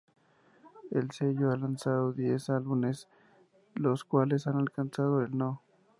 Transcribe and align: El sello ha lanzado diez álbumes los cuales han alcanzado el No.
El 0.89 1.11
sello 1.11 1.51
ha 1.51 1.57
lanzado 1.57 2.11
diez 2.11 2.49
álbumes 2.49 3.07
los 3.75 4.03
cuales 4.03 4.47
han 4.47 4.55
alcanzado 4.57 5.21
el 5.21 5.37
No. 5.37 5.61